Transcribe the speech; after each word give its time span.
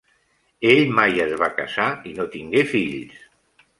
Ell 0.69 0.81
mai 0.99 1.21
es 1.25 1.35
va 1.41 1.49
casar 1.59 1.87
i 2.13 2.17
no 2.21 2.29
tingué 2.37 2.65
fills. 2.73 3.21